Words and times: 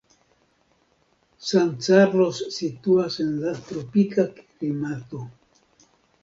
San 1.49 1.67
Carlos 1.81 2.39
situas 2.55 3.19
en 3.25 3.29
la 3.45 3.53
tropika 3.69 4.27
klimato. 4.41 5.23